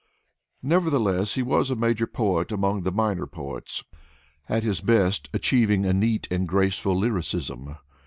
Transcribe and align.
Nevertheless 0.63 1.35
he 1.35 1.43
was 1.43 1.69
a 1.69 1.75
major 1.75 2.07
poet 2.07 2.51
among 2.51 2.81
the 2.81 2.91
minor 2.91 3.27
poets, 3.27 3.83
at 4.49 4.63
his 4.63 4.81
best 4.81 5.29
achieving 5.31 5.85
a 5.85 5.93
neat 5.93 6.27
and 6.31 6.47
graceful 6.47 6.97
lyricism. 6.97 7.75